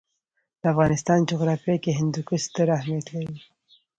د 0.61 0.63
افغانستان 0.73 1.19
جغرافیه 1.31 1.77
کې 1.83 1.97
هندوکش 1.99 2.41
ستر 2.49 2.67
اهمیت 2.77 3.07
لري. 3.15 3.39